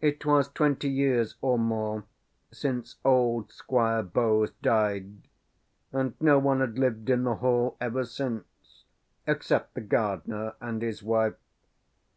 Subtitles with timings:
[0.00, 2.04] It was twenty years, or more,
[2.52, 5.16] since old Squire Bowes died,
[5.90, 8.44] and no one had lived in the Hall ever since,
[9.26, 11.34] except the gardener and his wife.